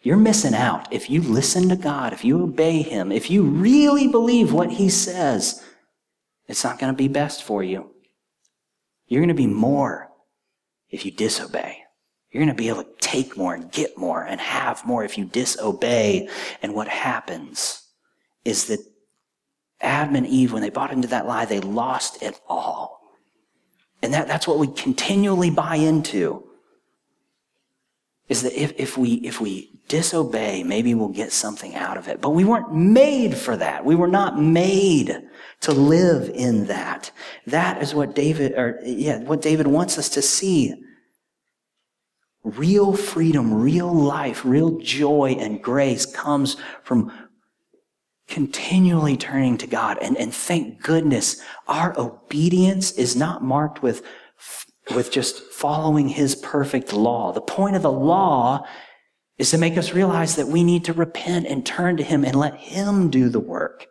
[0.02, 0.90] You're missing out.
[0.92, 4.88] If you listen to God, if you obey Him, if you really believe what He
[4.88, 5.62] says,
[6.46, 7.90] it's not going to be best for you.
[9.06, 10.10] You're going to be more
[10.88, 11.79] if you disobey.
[12.30, 15.18] You're going to be able to take more and get more and have more if
[15.18, 16.28] you disobey.
[16.62, 17.88] And what happens
[18.44, 18.80] is that
[19.80, 23.00] Adam and Eve, when they bought into that lie, they lost it all.
[24.02, 26.44] And that, that's what we continually buy into.
[28.28, 32.20] Is that if, if we, if we disobey, maybe we'll get something out of it.
[32.20, 33.84] But we weren't made for that.
[33.84, 35.20] We were not made
[35.62, 37.10] to live in that.
[37.46, 40.74] That is what David, or yeah, what David wants us to see.
[42.42, 47.12] Real freedom, real life, real joy and grace comes from
[48.28, 49.98] continually turning to God.
[50.00, 54.02] And, and thank goodness our obedience is not marked with,
[54.94, 57.32] with just following His perfect law.
[57.32, 58.64] The point of the law
[59.36, 62.34] is to make us realize that we need to repent and turn to Him and
[62.36, 63.86] let Him do the work.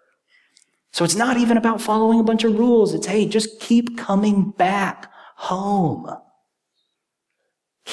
[0.92, 2.94] So it's not even about following a bunch of rules.
[2.94, 6.10] It's, hey, just keep coming back home.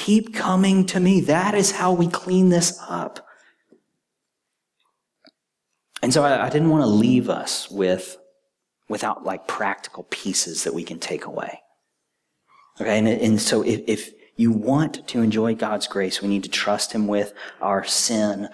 [0.07, 1.19] Keep coming to me.
[1.19, 3.27] That is how we clean this up.
[6.01, 8.15] And so I, I didn't want to leave us with
[8.87, 11.59] without like practical pieces that we can take away.
[12.79, 16.49] Okay, and, and so if, if you want to enjoy God's grace, we need to
[16.49, 18.47] trust Him with our sin.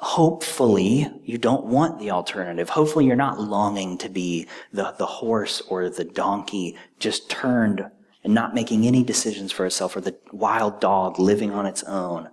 [0.00, 2.70] Hopefully, you don't want the alternative.
[2.70, 7.88] Hopefully, you're not longing to be the, the horse or the donkey just turned
[8.26, 12.28] and not making any decisions for itself, or the wild dog living on its own.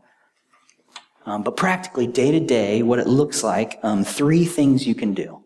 [1.27, 5.13] Um, but practically, day to day, what it looks like, um, three things you can
[5.13, 5.43] do.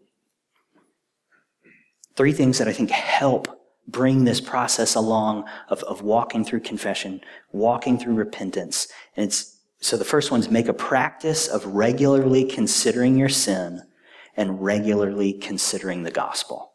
[2.16, 7.20] Three things that I think help bring this process along of, of walking through confession,
[7.52, 8.88] walking through repentance.
[9.18, 13.82] And it's, so the first one is make a practice of regularly considering your sin
[14.38, 16.66] and regularly considering the gospel.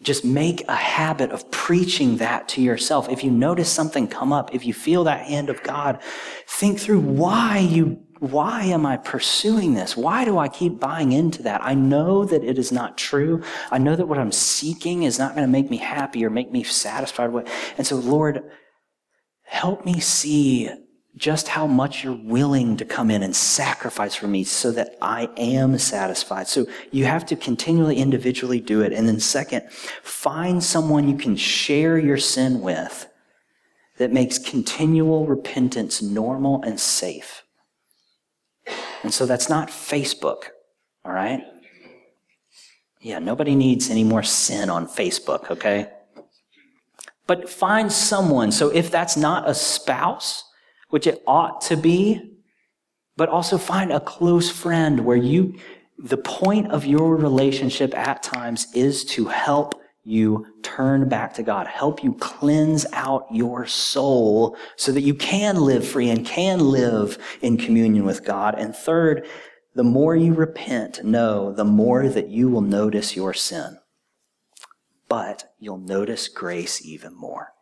[0.00, 3.08] Just make a habit of preaching that to yourself.
[3.08, 6.00] If you notice something come up, if you feel that hand of God,
[6.46, 9.96] think through why you, why am I pursuing this?
[9.96, 11.64] Why do I keep buying into that?
[11.64, 13.42] I know that it is not true.
[13.72, 16.52] I know that what I'm seeking is not going to make me happy or make
[16.52, 17.48] me satisfied with.
[17.76, 18.42] And so, Lord,
[19.42, 20.70] help me see
[21.18, 25.28] just how much you're willing to come in and sacrifice for me so that I
[25.36, 26.46] am satisfied.
[26.46, 28.92] So you have to continually individually do it.
[28.92, 29.70] And then second,
[30.02, 33.08] find someone you can share your sin with
[33.98, 37.42] that makes continual repentance normal and safe.
[39.02, 40.44] And so that's not Facebook,
[41.04, 41.42] all right?
[43.00, 45.90] Yeah, nobody needs any more sin on Facebook, okay?
[47.26, 48.52] But find someone.
[48.52, 50.44] So if that's not a spouse,
[50.90, 52.38] which it ought to be,
[53.16, 55.58] but also find a close friend where you,
[55.98, 61.66] the point of your relationship at times is to help you turn back to God,
[61.66, 67.18] help you cleanse out your soul so that you can live free and can live
[67.42, 68.54] in communion with God.
[68.56, 69.26] And third,
[69.74, 73.78] the more you repent, know, the more that you will notice your sin.
[75.08, 77.52] But you'll notice grace even more.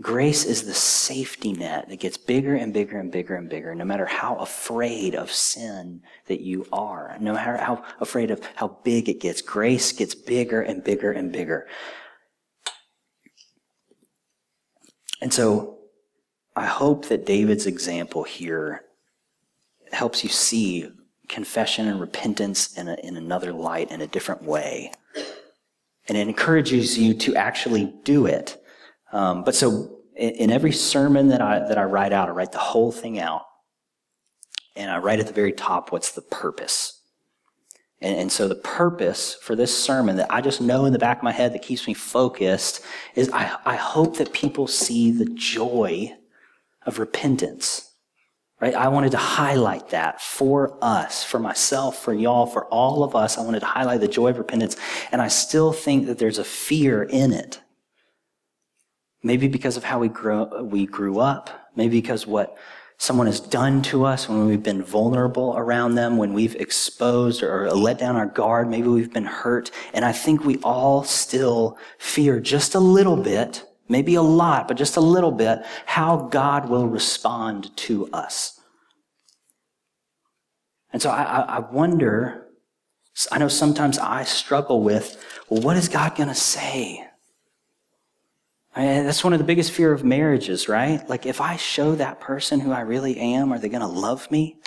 [0.00, 3.84] Grace is the safety net that gets bigger and bigger and bigger and bigger, no
[3.84, 9.08] matter how afraid of sin that you are, no matter how afraid of how big
[9.08, 9.42] it gets.
[9.42, 11.66] Grace gets bigger and bigger and bigger.
[15.20, 15.78] And so
[16.54, 18.84] I hope that David's example here
[19.90, 20.92] helps you see
[21.28, 24.92] confession and repentance in, a, in another light, in a different way.
[26.06, 28.57] And it encourages you to actually do it.
[29.12, 32.52] Um, but so in, in every sermon that I, that I write out, I write
[32.52, 33.42] the whole thing out.
[34.76, 37.00] And I write at the very top what's the purpose.
[38.00, 41.16] And, and, so the purpose for this sermon that I just know in the back
[41.16, 42.84] of my head that keeps me focused
[43.16, 46.14] is I, I hope that people see the joy
[46.86, 47.88] of repentance
[48.60, 48.74] right?
[48.74, 53.38] I wanted to highlight that for us, for myself, for y'all, for all of us.
[53.38, 54.76] I wanted to highlight the joy of repentance.
[55.12, 57.60] And I still think that there's a fear in it.
[59.22, 61.70] Maybe because of how we grew, we grew up.
[61.74, 62.56] Maybe because what
[62.98, 67.70] someone has done to us when we've been vulnerable around them, when we've exposed or
[67.70, 68.68] let down our guard.
[68.68, 69.70] Maybe we've been hurt.
[69.94, 74.76] And I think we all still fear just a little bit maybe a lot, but
[74.76, 78.60] just a little bit, how God will respond to us.
[80.92, 82.48] And so I, I wonder,
[83.32, 87.07] I know sometimes I struggle with, well, what is God going to say?
[88.74, 91.06] I mean, that's one of the biggest fear of marriages, right?
[91.08, 94.30] Like, if I show that person who I really am, are they going to love
[94.30, 94.58] me?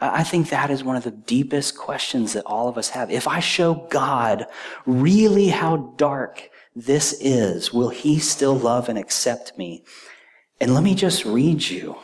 [0.00, 3.10] I think that is one of the deepest questions that all of us have.
[3.10, 4.46] If I show God
[4.86, 9.84] really how dark this is, will he still love and accept me?
[10.60, 11.96] And let me just read you.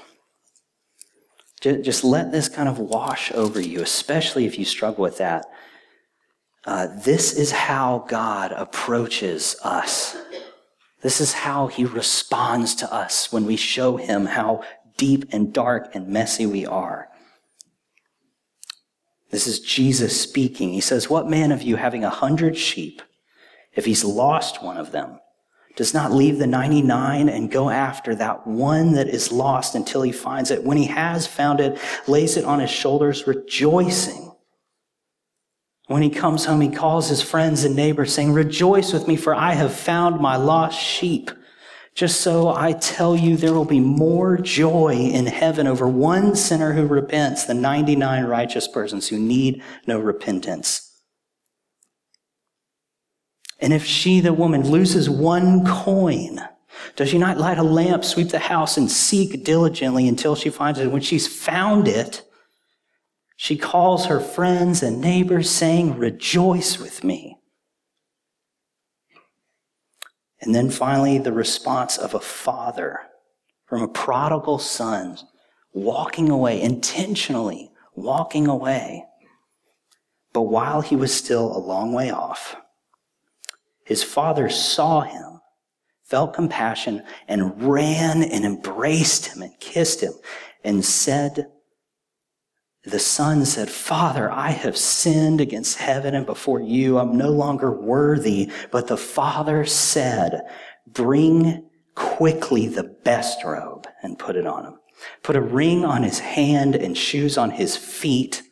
[1.61, 5.45] Just let this kind of wash over you, especially if you struggle with that.
[6.65, 10.17] Uh, this is how God approaches us.
[11.03, 14.63] This is how he responds to us when we show him how
[14.97, 17.09] deep and dark and messy we are.
[19.31, 20.73] This is Jesus speaking.
[20.73, 23.01] He says, What man of you having a hundred sheep
[23.75, 25.21] if he's lost one of them,
[25.77, 30.13] does not leave the 99 and go after that one that is lost until he
[30.13, 30.65] finds it.
[30.65, 31.79] When he has found it,
[32.09, 34.30] lays it on his shoulders, rejoicing.
[35.91, 39.35] When he comes home, he calls his friends and neighbors, saying, Rejoice with me, for
[39.35, 41.33] I have found my lost sheep.
[41.97, 46.75] Just so I tell you, there will be more joy in heaven over one sinner
[46.75, 51.03] who repents than 99 righteous persons who need no repentance.
[53.59, 56.41] And if she, the woman, loses one coin,
[56.95, 60.79] does she not light a lamp, sweep the house, and seek diligently until she finds
[60.79, 60.93] it?
[60.93, 62.30] When she's found it,
[63.43, 67.39] she calls her friends and neighbors, saying, Rejoice with me.
[70.43, 73.01] And then finally, the response of a father
[73.65, 75.17] from a prodigal son
[75.73, 79.07] walking away, intentionally walking away.
[80.35, 82.57] But while he was still a long way off,
[83.87, 85.41] his father saw him,
[86.05, 90.13] felt compassion, and ran and embraced him and kissed him
[90.63, 91.47] and said,
[92.85, 96.99] the son said, Father, I have sinned against heaven and before you.
[96.99, 98.51] I'm no longer worthy.
[98.71, 100.41] But the father said,
[100.87, 104.79] Bring quickly the best robe and put it on him.
[105.23, 108.43] Put a ring on his hand and shoes on his feet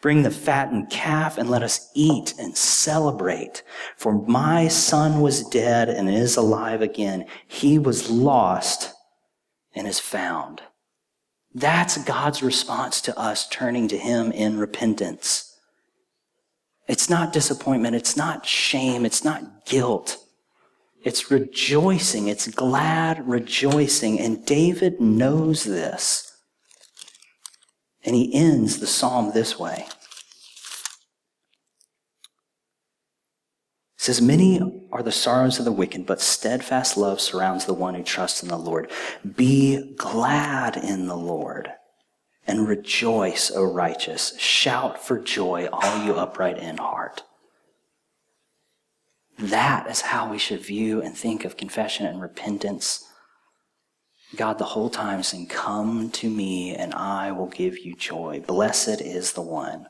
[0.00, 3.64] Bring the fattened calf and let us eat and celebrate.
[3.96, 7.26] For my son was dead and is alive again.
[7.48, 8.94] He was lost
[9.74, 10.62] and is found.
[11.54, 15.56] That's God's response to us turning to him in repentance.
[16.86, 17.96] It's not disappointment.
[17.96, 19.04] It's not shame.
[19.04, 20.16] It's not guilt.
[21.02, 22.28] It's rejoicing.
[22.28, 24.20] It's glad rejoicing.
[24.20, 26.36] And David knows this.
[28.04, 29.86] And he ends the psalm this way.
[33.98, 38.02] Says, Many are the sorrows of the wicked, but steadfast love surrounds the one who
[38.02, 38.90] trusts in the Lord.
[39.36, 41.70] Be glad in the Lord
[42.46, 44.38] and rejoice, O righteous.
[44.38, 47.24] Shout for joy, all you upright in heart.
[49.38, 53.04] That is how we should view and think of confession and repentance
[54.36, 58.42] God the whole time saying, Come to me and I will give you joy.
[58.46, 59.86] Blessed is the one